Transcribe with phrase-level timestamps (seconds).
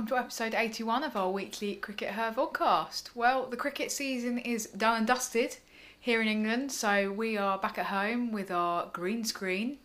[0.00, 3.10] welcome to episode 81 of our weekly CRICKETher podcast.
[3.14, 5.58] Well, the cricket season is done and dusted
[6.00, 9.76] here in England, so we are back at home with our green screen,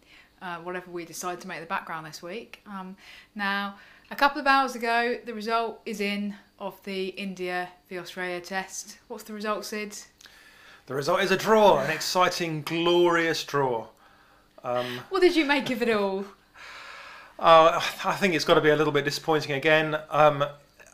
[0.42, 2.62] uh, whatever we decide to make the background this week.
[2.66, 2.96] Um,
[3.36, 3.76] now,
[4.10, 9.00] a couple of hours ago, the result is in of the India v Australia test.
[9.10, 9.98] What's the result, Sid?
[10.86, 13.88] The result is a draw, an exciting, glorious draw.
[14.64, 16.24] Um, what did you make of it all?
[17.38, 19.98] Uh, I think it's got to be a little bit disappointing again.
[20.10, 20.46] Um,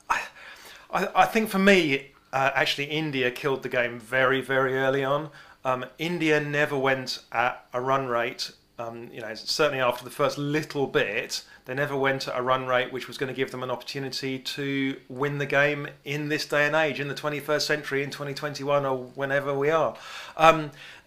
[0.09, 5.29] I, I, think for me, uh, actually, India killed the game very, very early on.
[5.63, 8.51] Um, India never went at a run rate.
[8.79, 12.65] Um, you know, certainly after the first little bit, they never went at a run
[12.65, 16.47] rate which was going to give them an opportunity to win the game in this
[16.47, 19.95] day and age, in the 21st century, in 2021, or whenever we are.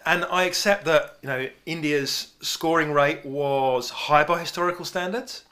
[0.06, 5.44] And I accept that you know India's scoring rate was high by historical standards.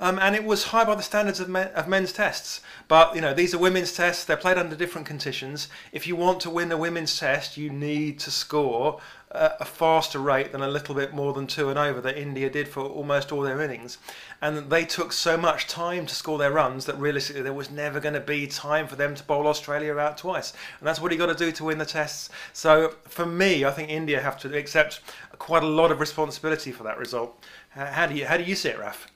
[0.00, 2.60] Um, and it was high by the standards of, men, of men's tests.
[2.88, 4.24] But you know, these are women's tests.
[4.24, 5.68] They're played under different conditions.
[5.92, 9.00] If you want to win a women's test, you need to score
[9.32, 12.68] a faster rate than a little bit more than two and over that India did
[12.68, 13.98] for almost all their innings.
[14.40, 17.98] And they took so much time to score their runs that realistically there was never
[17.98, 20.52] going to be time for them to bowl Australia out twice.
[20.78, 22.30] And that's what you got to do to win the tests.
[22.52, 25.00] So for me, I think India have to accept
[25.38, 27.42] quite a lot of responsibility for that result.
[27.70, 29.06] How do you how do you see it, Raf?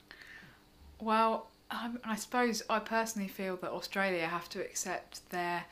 [1.01, 5.65] Well, um, I suppose I personally feel that Australia have to accept their,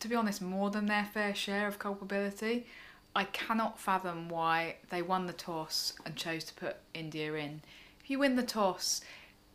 [0.00, 2.66] to be honest, more than their fair share of culpability.
[3.14, 7.62] I cannot fathom why they won the toss and chose to put India in.
[8.02, 9.00] If you win the toss,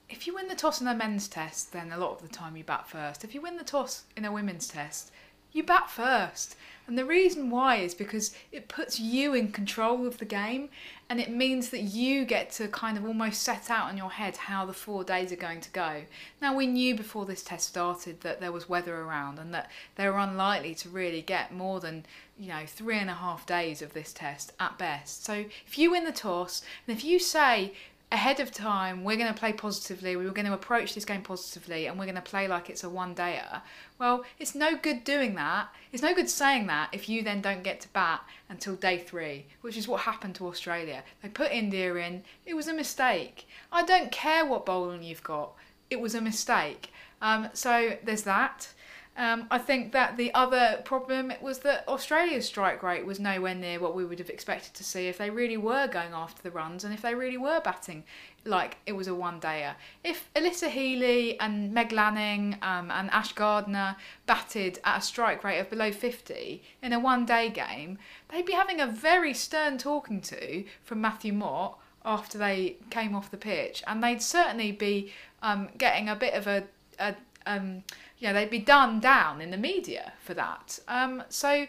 [0.10, 2.56] if you win the toss in a men's test, then a lot of the time
[2.56, 3.26] you bat first.
[3.26, 5.12] If you win the toss in a women's test,
[5.52, 6.56] you bat first.
[6.90, 10.70] And the reason why is because it puts you in control of the game
[11.08, 14.38] and it means that you get to kind of almost set out in your head
[14.38, 16.02] how the four days are going to go.
[16.42, 20.08] Now, we knew before this test started that there was weather around and that they
[20.08, 22.08] were unlikely to really get more than,
[22.40, 25.24] you know, three and a half days of this test at best.
[25.24, 27.74] So if you win the toss and if you say,
[28.12, 31.22] ahead of time, we're going to play positively, we were going to approach this game
[31.22, 33.62] positively, and we're going to play like it's a one dayer.
[34.00, 35.70] Well, it's no good doing that.
[35.92, 39.46] It's no good saying that if you then don't get to bat until day three,
[39.62, 41.04] which is what happened to Australia.
[41.22, 43.48] They put India in, it was a mistake.
[43.72, 45.54] I don't care what bowling you've got,
[45.90, 46.92] it was a mistake.
[47.22, 48.70] Um, so there's that.
[49.20, 53.78] Um, I think that the other problem was that Australia's strike rate was nowhere near
[53.78, 56.86] what we would have expected to see if they really were going after the runs
[56.86, 58.06] and if they really were batting
[58.46, 59.76] like it was a one dayer.
[60.06, 65.60] If Alyssa Healy and Meg Lanning um, and Ash Gardner batted at a strike rate
[65.60, 67.98] of below 50 in a one day game,
[68.30, 73.30] they'd be having a very stern talking to from Matthew Mott after they came off
[73.30, 75.12] the pitch, and they'd certainly be
[75.44, 76.64] um, getting a bit of a,
[76.98, 77.16] a
[77.50, 77.84] um,
[78.20, 80.80] you know, they'd be done down in the media for that.
[80.88, 81.66] Um, so,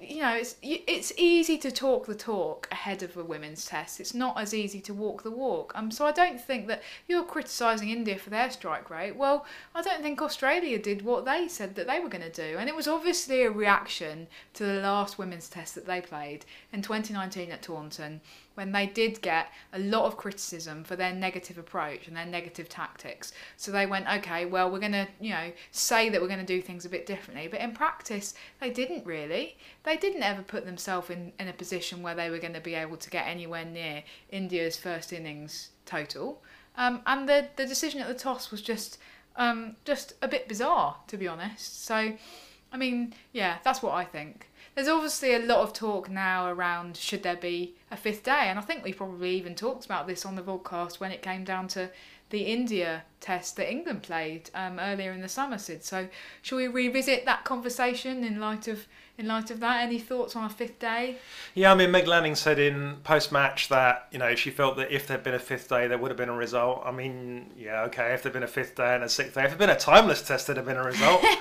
[0.00, 4.00] you know, it's it's easy to talk the talk ahead of a women's test.
[4.00, 5.72] It's not as easy to walk the walk.
[5.74, 9.16] Um, so I don't think that you're criticising India for their strike rate.
[9.16, 12.58] Well, I don't think Australia did what they said that they were going to do,
[12.58, 16.82] and it was obviously a reaction to the last women's test that they played in
[16.82, 18.20] 2019 at Taunton
[18.56, 22.68] when they did get a lot of criticism for their negative approach and their negative
[22.68, 23.32] tactics.
[23.56, 26.46] So they went, okay, well, we're going to, you know, say that we're going to
[26.46, 27.48] do things a bit differently.
[27.48, 29.58] But in practice, they didn't really.
[29.84, 32.74] They didn't ever put themselves in, in a position where they were going to be
[32.74, 36.42] able to get anywhere near India's first innings total.
[36.76, 38.98] Um, and the, the decision at the toss was just
[39.36, 41.84] um, just a bit bizarre, to be honest.
[41.84, 42.14] So,
[42.72, 46.96] I mean, yeah, that's what I think there's obviously a lot of talk now around
[46.96, 50.26] should there be a fifth day, and I think we probably even talked about this
[50.26, 51.90] on the podcast when it came down to
[52.30, 55.84] the India test that England played um, earlier in the summer, Sid.
[55.84, 56.08] So,
[56.42, 59.82] shall we revisit that conversation in light of in light of that?
[59.82, 61.18] Any thoughts on a fifth day?
[61.54, 64.90] Yeah, I mean, Meg Lanning said in post match that you know she felt that
[64.90, 66.82] if there'd been a fifth day, there would have been a result.
[66.84, 69.50] I mean, yeah, okay, if there'd been a fifth day and a sixth day, if
[69.50, 71.24] there'd been a timeless test, there'd have been a result.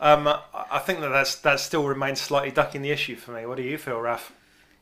[0.00, 3.46] Um, I think that that's, that still remains slightly ducking the issue for me.
[3.46, 4.32] What do you feel, Raf?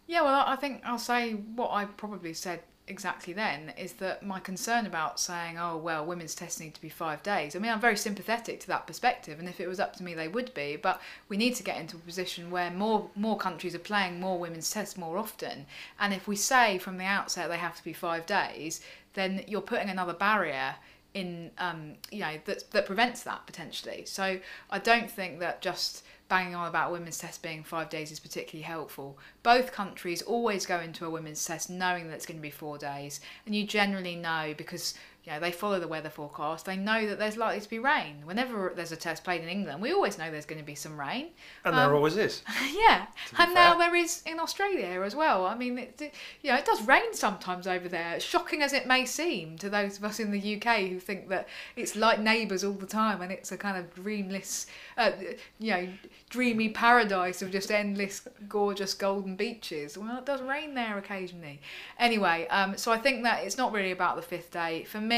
[0.06, 4.40] Yeah, well, I think I'll say what I probably said exactly then is that my
[4.40, 7.54] concern about saying, oh, well, women's tests need to be five days.
[7.54, 10.14] I mean, I'm very sympathetic to that perspective, and if it was up to me,
[10.14, 10.76] they would be.
[10.76, 14.38] But we need to get into a position where more more countries are playing more
[14.38, 15.66] women's tests more often.
[15.98, 18.80] And if we say from the outset they have to be five days,
[19.14, 20.76] then you're putting another barrier
[21.14, 24.04] in um, you know that that prevents that potentially.
[24.06, 24.38] So
[24.70, 28.62] I don't think that just banging on about women's test being five days is particularly
[28.62, 29.18] helpful.
[29.42, 32.78] Both countries always go into a women's test knowing that it's going to be four
[32.78, 36.66] days, and you generally know because you know, they follow the weather forecast.
[36.66, 38.16] They know that there's likely to be rain.
[38.24, 40.98] Whenever there's a test played in England, we always know there's going to be some
[40.98, 41.28] rain.
[41.64, 42.42] And there Um, always is.
[42.74, 43.06] yeah,
[43.38, 45.46] and now there is in Australia as well.
[45.46, 48.18] I mean, it, it- you know, it does rain sometimes over there.
[48.18, 51.46] Shocking as it may seem to those of us in the UK who think that
[51.76, 54.66] it's like neighbours all the time and it's a kind of dreamless,
[54.98, 55.12] uh,
[55.60, 55.88] you know,
[56.30, 59.96] dreamy paradise of just endless, gorgeous golden beaches.
[59.96, 61.60] Well, it does rain there occasionally.
[61.98, 64.82] Anyway, um, so I think that it's not really about the fifth day.
[64.84, 65.11] For me,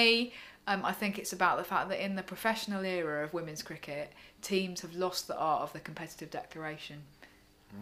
[0.67, 4.13] um, I think it's about the fact that in the professional era of women's cricket,
[4.43, 7.03] teams have lost the art of the competitive declaration.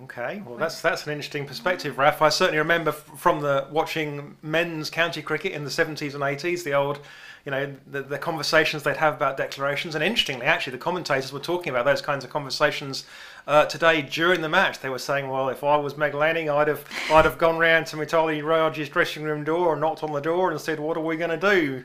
[0.05, 2.23] Okay, well that's that's an interesting perspective, Raf.
[2.23, 6.65] I certainly remember f- from the watching men's county cricket in the seventies and eighties,
[6.65, 7.01] the old,
[7.45, 9.95] you know, the, the conversations they'd have about declarations.
[9.95, 13.05] And interestingly, actually, the commentators were talking about those kinds of conversations
[13.47, 14.81] uh, today during the match.
[14.81, 17.87] They were saying, "Well, if I was Meg Lanning, I'd have I'd have gone round
[17.89, 21.01] to Mithali Raj's dressing room door and knocked on the door and said, "What are
[21.01, 21.85] we going to do?"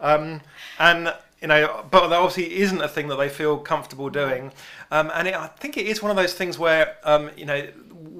[0.00, 0.40] Um,
[0.78, 4.52] and you know, but that obviously isn't a thing that they feel comfortable doing.
[4.90, 7.68] Um, and it, I think it is one of those things where um, you know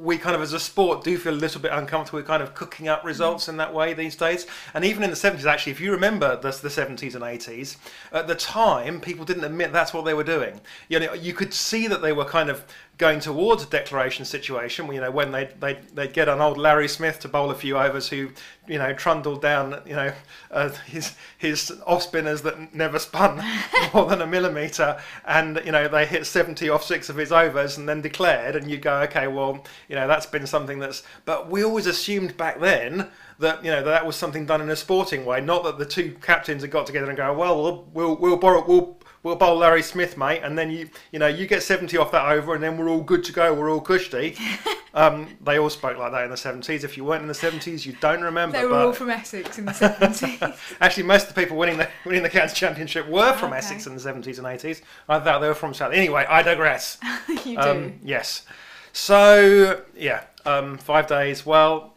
[0.06, 2.54] we kind of as a sport do feel a little bit uncomfortable with kind of
[2.54, 4.46] cooking up results in that way these days.
[4.74, 7.76] And even in the 70s, actually, if you remember the, the 70s and 80s,
[8.12, 10.60] at the time people didn't admit that's what they were doing.
[10.88, 12.64] You know, you could see that they were kind of
[12.98, 14.90] going towards a declaration situation.
[14.92, 17.76] You know, when they they they'd get an old Larry Smith to bowl a few
[17.78, 18.30] overs who
[18.66, 20.12] you know trundled down you know
[20.50, 23.42] uh, his his off spinners that never spun
[23.94, 27.76] more than a millimeter, and you know they hit 70 off six of his overs
[27.76, 31.02] and then declared, and you go, okay, well, you know that's been something that's.
[31.24, 33.08] But we always assumed back then
[33.38, 36.16] that you know that was something done in a sporting way, not that the two
[36.22, 40.16] captains had got together and go, we'll we'll, we'll borrow we'll we'll bowl Larry Smith,
[40.16, 42.88] mate, and then you you know you get 70 off that over, and then we're
[42.88, 43.52] all good to go.
[43.52, 44.36] We're all cushy.
[44.94, 46.84] um, they all spoke like that in the 70s.
[46.84, 48.56] If you weren't in the 70s, you don't remember.
[48.56, 50.76] They were all from Essex in the 70s.
[50.80, 53.58] actually, most of the people winning the winning the county championship were from Okay.
[53.58, 54.82] Essex in the 70s and 80s.
[55.08, 55.92] I thought they were from South.
[55.92, 56.98] Anyway, I digress.
[57.44, 57.58] you do.
[57.58, 58.46] Um, yes.
[58.92, 61.44] So yeah, um, five days.
[61.44, 61.94] Well,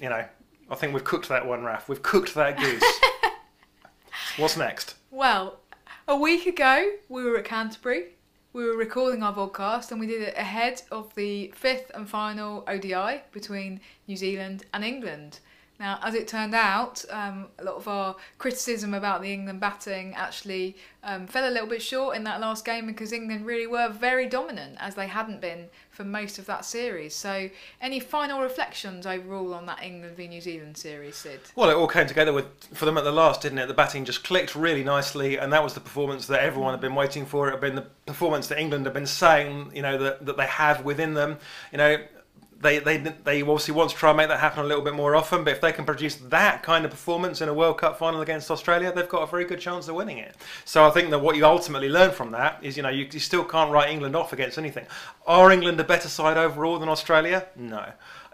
[0.00, 0.24] you know,
[0.70, 1.88] I think we've cooked that one, Raf.
[1.88, 3.00] We've cooked that goose.
[4.36, 4.94] What's next?
[5.10, 5.60] Well,
[6.06, 8.08] a week ago we were at Canterbury.
[8.52, 12.62] We were recording our podcast and we did it ahead of the fifth and final
[12.68, 15.40] ODI between New Zealand and England.
[15.80, 20.14] Now, as it turned out, um, a lot of our criticism about the England batting
[20.14, 23.88] actually um, fell a little bit short in that last game because England really were
[23.88, 27.14] very dominant, as they hadn't been for most of that series.
[27.14, 27.50] So,
[27.80, 31.40] any final reflections overall on that England v New Zealand series, Sid?
[31.56, 33.66] Well, it all came together with for them at the last, didn't it?
[33.66, 36.94] The batting just clicked really nicely, and that was the performance that everyone had been
[36.94, 37.48] waiting for.
[37.48, 40.46] It had been the performance that England had been saying, you know, that, that they
[40.46, 41.38] have within them.
[41.72, 41.98] You know,
[42.64, 45.14] they, they they obviously want to try and make that happen a little bit more
[45.14, 45.44] often.
[45.44, 48.50] But if they can produce that kind of performance in a World Cup final against
[48.50, 50.34] Australia, they've got a very good chance of winning it.
[50.64, 53.20] So I think that what you ultimately learn from that is, you know, you, you
[53.20, 54.86] still can't write England off against anything.
[55.26, 57.46] Are England a better side overall than Australia?
[57.54, 57.84] No.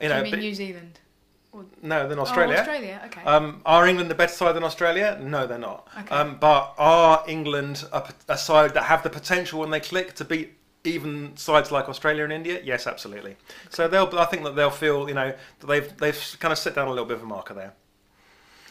[0.00, 0.98] You Do know, you mean but- New Zealand?
[1.82, 2.58] no, than Oh, Australia.
[2.58, 3.22] Australia, okay.
[3.24, 5.18] Um, are England a better side than Australia?
[5.20, 5.88] No, they're not.
[5.98, 6.14] Okay.
[6.14, 7.84] Um, but are England
[8.28, 12.24] a side that have the potential when they click to beat even sides like Australia
[12.24, 12.60] and India?
[12.64, 13.36] Yes, absolutely.
[13.68, 14.10] So they'll.
[14.18, 16.90] I think that they'll feel, you know, that they've they've kind of set down a
[16.90, 17.74] little bit of a marker there.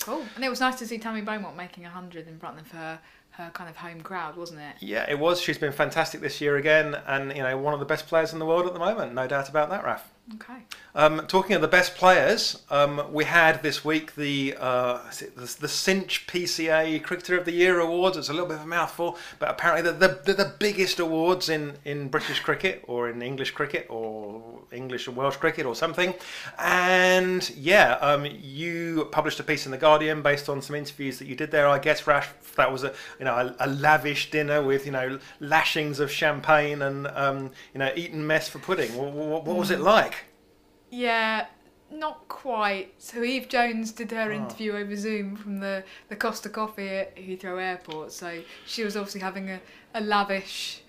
[0.01, 0.25] Cool.
[0.35, 2.99] And it was nice to see Tammy Beaumont making 100 in front of her,
[3.31, 4.75] her kind of home crowd, wasn't it?
[4.79, 5.41] Yeah, it was.
[5.41, 8.39] She's been fantastic this year again, and you know, one of the best players in
[8.39, 9.13] the world at the moment.
[9.13, 10.09] No doubt about that, Raf.
[10.35, 10.61] Okay.
[10.93, 14.99] Um, talking of the best players, um, we had this week the, uh,
[15.35, 18.15] the the Cinch PCA Cricketer of the Year awards.
[18.15, 21.49] It's a little bit of a mouthful, but apparently they're the, they're the biggest awards
[21.49, 26.13] in, in British cricket or in English cricket or English and Welsh cricket or something.
[26.59, 31.27] And yeah, um, you published a piece in the Guardian based on some interviews that
[31.27, 31.67] you did there.
[31.67, 35.19] I guess Raf, that was a you know a, a lavish dinner with you know
[35.39, 38.95] lashings of champagne and um, you know Eton mess for pudding.
[38.95, 40.18] What, what, what was it like?
[40.89, 41.45] Yeah,
[41.91, 42.93] not quite.
[42.97, 44.35] So Eve Jones did her Oh.
[44.35, 48.11] interview over Zoom from the, the Costa Coffee at Heathrow Airport.
[48.11, 49.59] So she was obviously having a,
[49.93, 50.81] a lavish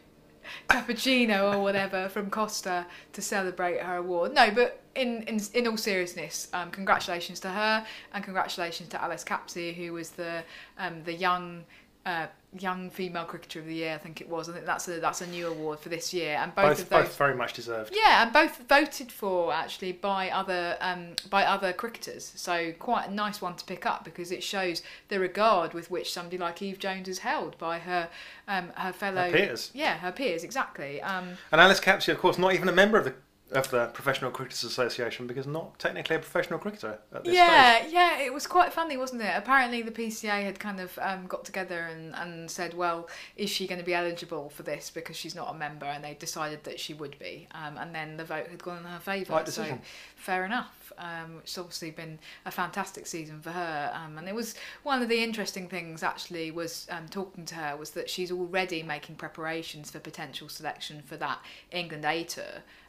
[0.68, 4.34] cappuccino or whatever from Costa to celebrate her award.
[4.34, 9.24] No, but in in, in all seriousness, um, congratulations to her and congratulations to Alice
[9.24, 10.42] Capsey, who was the
[10.78, 11.64] um, the young.
[12.06, 12.26] Uh,
[12.58, 14.48] young female cricketer of the year, I think it was.
[14.48, 16.88] I think that's a that's a new award for this year, and both, both, of
[16.88, 17.94] those both very much deserved.
[17.94, 22.32] yeah, and both voted for actually by other um, by other cricketers.
[22.36, 26.12] So quite a nice one to pick up because it shows the regard with which
[26.12, 28.08] somebody like Eve Jones is held by her
[28.48, 29.70] um, her fellow peers.
[29.74, 31.00] Yeah, her peers exactly.
[31.02, 33.14] Um, And Alice Capsey, of course, not even a member of the
[33.52, 37.92] of the Professional Cricketers Association because not technically a professional cricketer at this yeah, stage.
[37.92, 39.32] yeah, yeah, it was quite funny, wasn't it?
[39.34, 43.66] Apparently, the PCA had kind of um, got together and, and said, well, is she
[43.66, 45.86] going to be eligible for this because she's not a member?
[45.86, 47.48] And they decided that she would be.
[47.52, 49.34] Um, and then the vote had gone in her favour.
[49.34, 49.78] Right so,
[50.16, 50.92] fair enough.
[50.98, 53.90] Um, which has obviously been a fantastic season for her.
[53.94, 57.76] Um, and it was one of the interesting things, actually, was um, talking to her,
[57.76, 61.38] was that she's already making preparations for potential selection for that
[61.72, 62.44] England A tour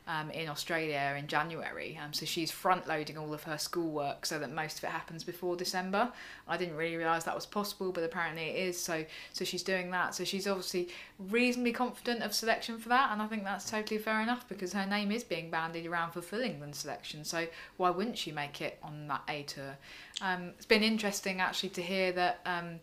[0.07, 1.99] um, in Australia in January.
[2.03, 5.23] Um, so she's front loading all of her schoolwork so that most of it happens
[5.23, 6.11] before December.
[6.47, 8.79] I didn't really realise that was possible, but apparently it is.
[8.79, 10.13] So so she's doing that.
[10.13, 14.21] So she's obviously reasonably confident of selection for that, and I think that's totally fair
[14.21, 17.23] enough because her name is being bandied around for full England selection.
[17.23, 19.77] So why wouldn't she make it on that A tour?
[20.21, 22.41] Um, it's been interesting actually to hear that.
[22.45, 22.79] Um,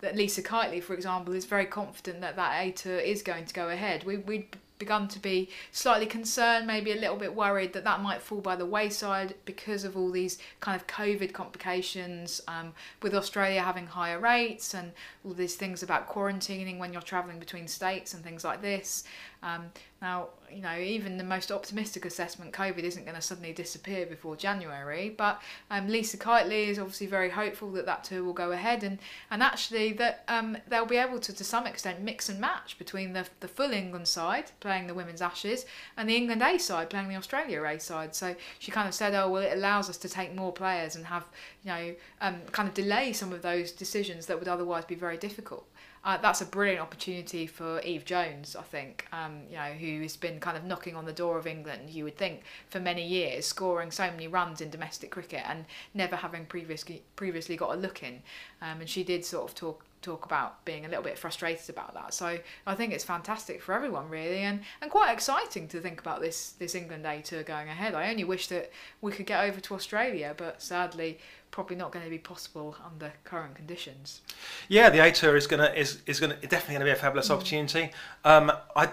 [0.00, 3.54] that Lisa Keightley, for example, is very confident that that A tour is going to
[3.54, 4.04] go ahead.
[4.04, 4.48] We we
[4.80, 8.56] begun to be slightly concerned, maybe a little bit worried that that might fall by
[8.56, 14.18] the wayside because of all these kind of COVID complications, um, with Australia having higher
[14.18, 14.90] rates and
[15.24, 19.04] all these things about quarantining when you're travelling between states and things like this.
[19.42, 19.70] Um,
[20.02, 24.34] now, you know, even the most optimistic assessment, COVID isn't going to suddenly disappear before
[24.34, 25.10] January.
[25.10, 28.98] But um, Lisa Keightley is obviously very hopeful that that tour will go ahead, and
[29.30, 33.12] and actually that um, they'll be able to, to some extent, mix and match between
[33.12, 35.66] the the full England side playing the Women's Ashes
[35.96, 38.14] and the England A side playing the Australia A side.
[38.14, 41.06] So she kind of said, oh well, it allows us to take more players and
[41.06, 41.26] have
[41.64, 45.16] you know um, kind of delay some of those decisions that would otherwise be very
[45.16, 45.66] difficult
[46.02, 50.16] uh, that's a brilliant opportunity for Eve Jones, I think, um, you know, who has
[50.16, 53.44] been kind of knocking on the door of England, you would think, for many years,
[53.44, 58.02] scoring so many runs in domestic cricket and never having previously previously got a look
[58.02, 58.22] in.
[58.62, 61.92] Um, and she did sort of talk talk about being a little bit frustrated about
[61.92, 62.14] that.
[62.14, 66.22] So I think it's fantastic for everyone really and, and quite exciting to think about
[66.22, 67.94] this this England A tour going ahead.
[67.94, 68.70] I only wish that
[69.02, 71.18] we could get over to Australia, but sadly
[71.50, 74.20] probably not going to be possible under current conditions.
[74.68, 77.34] Yeah, the A tour is gonna is, is gonna definitely gonna be a fabulous mm.
[77.34, 77.90] opportunity.
[78.24, 78.88] Um, I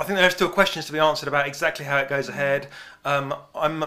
[0.00, 2.68] I think there are still questions to be answered about exactly how it goes ahead.
[3.04, 3.84] Um, I'm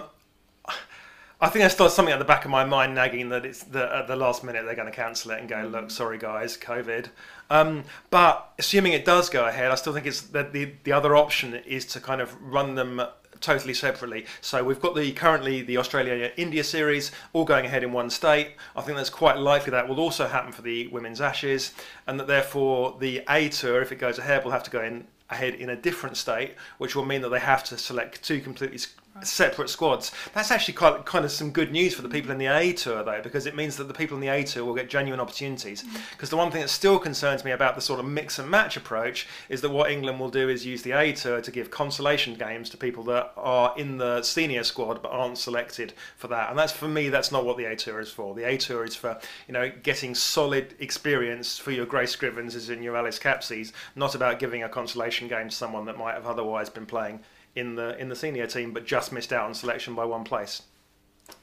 [1.42, 3.96] I think there's still something at the back of my mind nagging that it's the,
[3.96, 7.08] at the last minute they're going to cancel it and go, look, sorry guys, COVID.
[7.50, 11.16] Um, but assuming it does go ahead, I still think it's that the the other
[11.16, 13.02] option is to kind of run them
[13.42, 14.26] totally separately.
[14.40, 18.52] So we've got the currently the Australia India series all going ahead in one state.
[18.76, 21.74] I think that's quite likely that will also happen for the Women's Ashes,
[22.08, 25.08] and that therefore the A tour, if it goes ahead, will have to go in
[25.30, 28.78] ahead in a different state, which will mean that they have to select two completely
[29.24, 30.12] separate squads.
[30.34, 33.04] That's actually quite kind of some good news for the people in the A tour
[33.04, 35.84] though, because it means that the people in the A tour will get genuine opportunities.
[36.12, 36.32] Because mm.
[36.32, 39.28] the one thing that still concerns me about the sort of mix and match approach
[39.50, 42.70] is that what England will do is use the A tour to give consolation games
[42.70, 46.50] to people that are in the senior squad but aren't selected for that.
[46.50, 48.34] And that's for me, that's not what the A tour is for.
[48.34, 52.84] The A tour is for you know getting solid experience for your Grace Scrivens and
[52.84, 56.70] your Alice Capseys, not about giving a consolation game to someone that might have otherwise
[56.70, 57.20] been playing
[57.56, 60.64] in the in the senior team, but just missed out on selection by one place.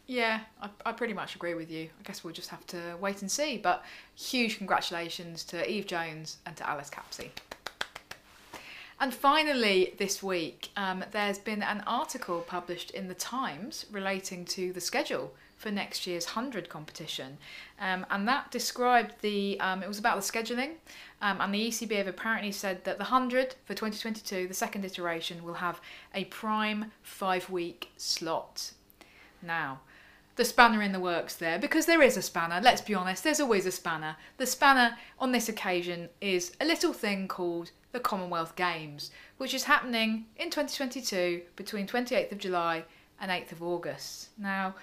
[0.06, 1.90] Yeah, I, I pretty much agree with you.
[2.00, 3.58] I guess we'll just have to wait and see.
[3.58, 3.84] But
[4.14, 7.30] huge congratulations to Eve Jones and to Alice Capsey.
[9.00, 14.72] And finally, this week, um, there's been an article published in the Times relating to
[14.72, 17.38] the schedule for next year's 100 competition.
[17.80, 20.74] Um, and that described the, um, it was about the scheduling.
[21.22, 25.44] Um, and the ECB have apparently said that the 100 for 2022, the second iteration,
[25.44, 25.80] will have
[26.12, 28.72] a prime five week slot.
[29.42, 29.80] Now,
[30.34, 33.40] the spanner in the works there, because there is a spanner, let's be honest, there's
[33.40, 34.16] always a spanner.
[34.36, 39.64] The spanner on this occasion is a little thing called the Commonwealth Games, which is
[39.64, 42.84] happening in 2022 between 28th of July
[43.20, 44.28] and 8th of August.
[44.38, 44.74] Now,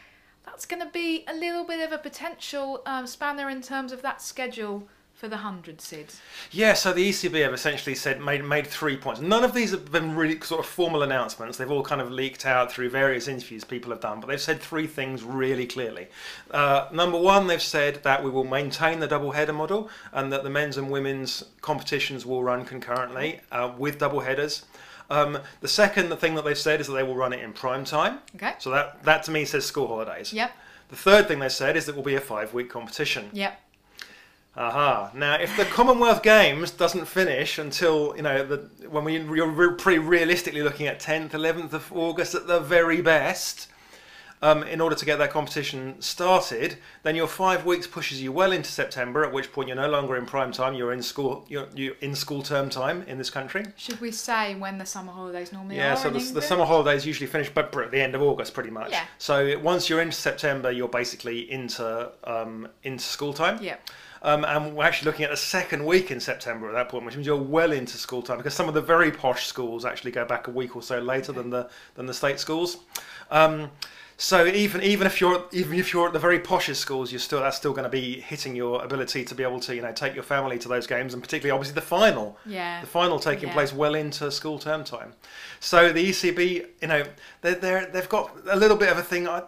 [0.46, 4.02] that's going to be a little bit of a potential um, spanner in terms of
[4.02, 6.18] that schedule for the hundred SIDS?
[6.52, 9.22] Yeah, so the ECB have essentially said made made three points.
[9.22, 11.58] None of these have been really sort of formal announcements.
[11.58, 14.60] They've all kind of leaked out through various interviews people have done, but they've said
[14.60, 16.08] three things really clearly.
[16.52, 20.44] Uh, number one, they've said that we will maintain the double header model and that
[20.44, 24.66] the men's and women's competitions will run concurrently uh, with double headers.
[25.10, 27.86] Um, the second thing that they've said is that they will run it in prime
[27.86, 28.20] time.
[28.36, 28.54] Okay.
[28.60, 30.34] So that that to me says school holidays.
[30.34, 30.52] Yep.
[30.90, 33.30] The third thing they said is that it will be a five week competition.
[33.34, 33.60] Yep.
[34.58, 35.12] Aha.
[35.14, 40.00] Now, if the Commonwealth Games doesn't finish until you know the, when we are pretty
[40.00, 43.68] realistically looking at 10th, 11th of August at the very best,
[44.42, 48.52] um, in order to get that competition started, then your five weeks pushes you well
[48.52, 49.26] into September.
[49.26, 50.74] At which point you're no longer in prime time.
[50.74, 51.46] You're in school.
[51.50, 53.66] You're, you're in school term time in this country.
[53.76, 55.80] Should we say when the summer holidays normally are?
[55.80, 58.70] Yeah, so the, the summer holidays usually finish, but at the end of August, pretty
[58.70, 58.92] much.
[58.92, 59.06] Yeah.
[59.18, 63.60] So once you're into September, you're basically into um, into school time.
[63.62, 63.78] Yeah.
[64.26, 67.14] Um, and we're actually looking at the second week in September at that point, which
[67.16, 70.26] means you're well into school time because some of the very posh schools actually go
[70.26, 72.78] back a week or so later than the than the state schools.
[73.30, 73.70] Um,
[74.18, 77.42] so even even if you're even if you're at the very poshest schools, you're still
[77.42, 80.16] that's still going to be hitting your ability to be able to you know take
[80.16, 82.82] your family to those games, and particularly obviously the final Yeah.
[82.82, 83.54] the final taking Yeah.
[83.54, 85.14] place well into school term time.
[85.60, 87.04] So the ECB, you know,
[87.42, 89.44] they're, they're, they've got a little bit of a thing I-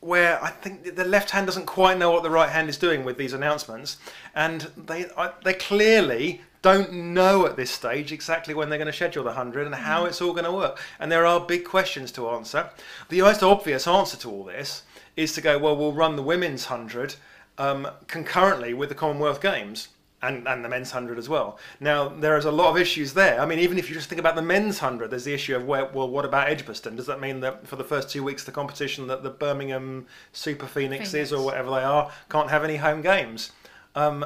[0.00, 3.04] where I think the left hand doesn't quite know what the right hand is doing
[3.04, 3.96] with these announcements,
[4.34, 8.92] and they I, they clearly don't know at this stage exactly when they're going to
[8.92, 10.80] schedule the 100 and how it's all going to work.
[10.98, 12.70] And there are big questions to answer.
[13.10, 14.82] The most obvious answer to all this
[15.16, 17.14] is to go, well, we'll run the women's 100
[17.58, 19.88] um, concurrently with the Commonwealth Games
[20.22, 21.58] and, and the men's 100 as well.
[21.80, 23.40] Now, there's a lot of issues there.
[23.40, 25.64] I mean, even if you just think about the men's 100, there's the issue of,
[25.64, 26.96] where, well, what about Edgbaston?
[26.96, 30.06] Does that mean that for the first two weeks of the competition that the Birmingham
[30.32, 31.32] Super Phoenixes Phoenix.
[31.32, 33.52] or whatever they are can't have any home games?
[33.94, 34.24] Um,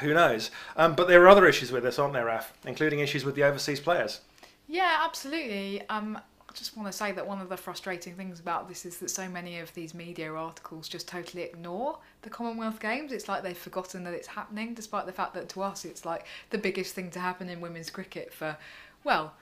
[0.00, 0.50] who knows?
[0.76, 2.52] Um, but there are other issues with this, aren't there, Raf?
[2.66, 4.20] Including issues with the overseas players.
[4.68, 5.88] Yeah, absolutely.
[5.88, 6.18] Um,
[6.56, 9.28] just want to say that one of the frustrating things about this is that so
[9.28, 13.12] many of these media articles just totally ignore the Commonwealth Games.
[13.12, 16.26] It's like they've forgotten that it's happening, despite the fact that to us it's like
[16.50, 18.56] the biggest thing to happen in women's cricket for,
[19.04, 19.34] well,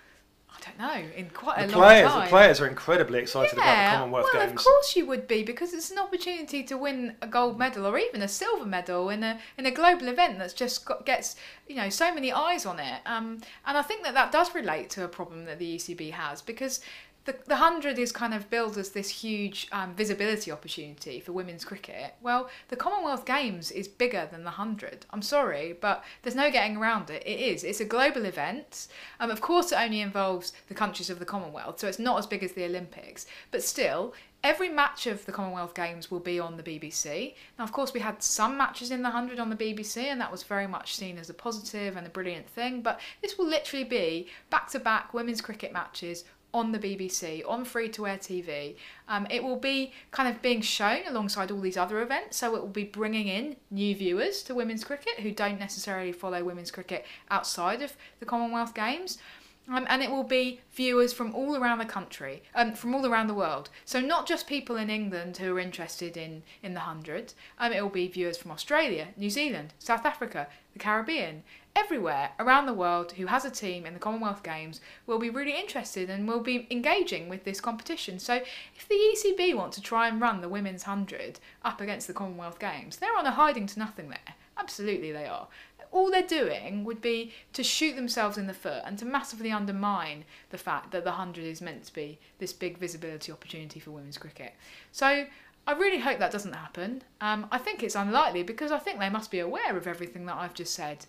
[0.56, 2.24] I don't know, in quite a The long players, time.
[2.24, 4.60] the players are incredibly excited about the Commonwealth well, Games.
[4.60, 7.98] of course you would be because it's an opportunity to win a gold medal or
[7.98, 11.36] even a silver medal in a in a global event that's just got, gets
[11.68, 13.00] you know so many eyes on it.
[13.06, 16.40] Um, and I think that that does relate to a problem that the ECB has
[16.42, 16.80] because.
[17.24, 21.64] The, the 100 is kind of billed as this huge um, visibility opportunity for women's
[21.64, 22.14] cricket.
[22.20, 25.06] Well, the Commonwealth Games is bigger than the 100.
[25.10, 27.22] I'm sorry, but there's no getting around it.
[27.24, 27.64] It is.
[27.64, 28.88] It's a global event.
[29.20, 32.26] Um, of course, it only involves the countries of the Commonwealth, so it's not as
[32.26, 33.24] big as the Olympics.
[33.50, 34.12] But still,
[34.42, 37.34] every match of the Commonwealth Games will be on the BBC.
[37.58, 40.30] Now, of course, we had some matches in the 100 on the BBC, and that
[40.30, 42.82] was very much seen as a positive and a brilliant thing.
[42.82, 47.64] But this will literally be back to back women's cricket matches on the BBC, on
[47.64, 48.76] free to air TV.
[49.08, 52.62] Um, it will be kind of being shown alongside all these other events, so it
[52.62, 57.04] will be bringing in new viewers to women's cricket who don't necessarily follow women's cricket
[57.28, 59.18] outside of the Commonwealth Games.
[59.66, 63.28] Um, and it will be viewers from all around the country, um, from all around
[63.28, 63.70] the world.
[63.86, 67.32] So not just people in England who are interested in, in the 100.
[67.58, 71.44] Um, it will be viewers from Australia, New Zealand, South Africa, the Caribbean,
[71.76, 75.58] everywhere around the world who has a team in the Commonwealth Games will be really
[75.58, 78.18] interested and will be engaging with this competition.
[78.18, 78.42] So
[78.76, 82.58] if the ECB want to try and run the women's 100 up against the Commonwealth
[82.58, 84.34] Games, they're on a hiding to nothing there.
[84.56, 85.48] Absolutely, they are.
[85.90, 90.24] All they're doing would be to shoot themselves in the foot and to massively undermine
[90.50, 94.18] the fact that the 100 is meant to be this big visibility opportunity for women's
[94.18, 94.54] cricket.
[94.90, 95.26] So
[95.66, 97.02] I really hope that doesn't happen.
[97.20, 100.36] Um, I think it's unlikely because I think they must be aware of everything that
[100.36, 101.06] I've just said.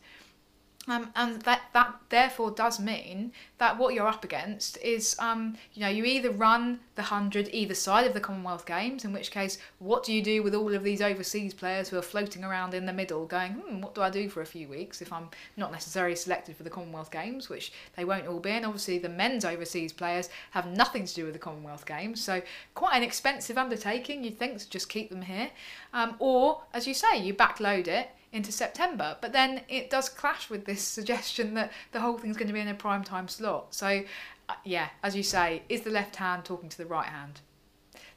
[0.87, 5.81] Um, and that, that therefore does mean that what you're up against is, um, you
[5.81, 9.57] know, you either run the 100 either side of the Commonwealth Games, in which case,
[9.79, 12.85] what do you do with all of these overseas players who are floating around in
[12.85, 15.71] the middle going, hmm, what do I do for a few weeks if I'm not
[15.71, 18.51] necessarily selected for the Commonwealth Games, which they won't all be.
[18.51, 22.41] And obviously, the men's overseas players have nothing to do with the Commonwealth Games, so
[22.75, 25.49] quite an expensive undertaking, you'd think, to just keep them here.
[25.93, 29.17] Um, or, as you say, you backload it into September.
[29.21, 32.59] But then it does clash with this suggestion that the whole thing's going to be
[32.59, 33.73] in a prime time slot.
[33.73, 34.03] So,
[34.49, 37.39] uh, yeah, as you say, is the left hand talking to the right hand?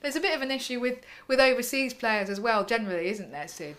[0.01, 3.49] There's a bit of an issue with, with overseas players as well, generally, isn't there,
[3.49, 3.75] Sid?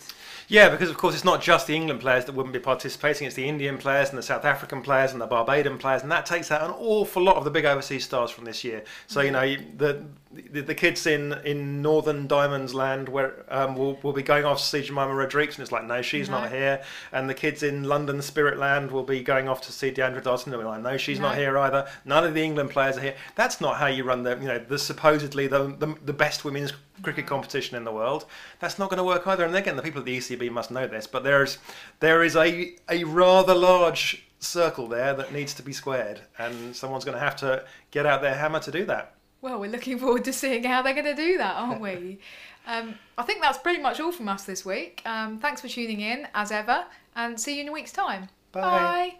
[0.49, 3.37] Yeah, because of course it's not just the England players that wouldn't be participating; it's
[3.37, 6.51] the Indian players and the South African players and the Barbadian players, and that takes
[6.51, 8.83] out an awful lot of the big overseas stars from this year.
[9.07, 13.99] So you know the the, the kids in, in Northern Diamonds Land where um, will,
[14.03, 16.41] will be going off to see Jemimah Rodrigues, and it's like no, she's No.
[16.41, 16.83] not here.
[17.11, 20.47] And the kids in London Spirit Land will be going off to see Deandra Dottin,
[20.47, 21.87] and we're like no, she's not here either.
[22.05, 23.15] None of the England players are here.
[23.35, 26.73] That's not how you run the you know the supposedly the the, the best women's
[27.01, 28.25] cricket competition in the world.
[28.59, 29.45] That's not going to work either.
[29.45, 31.57] And again, the people at the ECB must know this, but there's
[32.01, 37.03] there is a a rather large circle there that needs to be squared, and someone's
[37.03, 39.15] going to have to get out their hammer to do that.
[39.41, 42.19] Well, we're looking forward to seeing how they're going to do that, aren't we?
[42.67, 45.01] um, I think that's pretty much all from us this week.
[45.05, 48.29] Um, thanks for tuning in, as ever, and see you in a week's time.
[48.51, 48.61] Bye.
[48.61, 49.15] Bye.